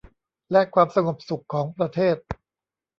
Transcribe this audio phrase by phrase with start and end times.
[0.51, 2.17] และความสงบสุขของประเทศ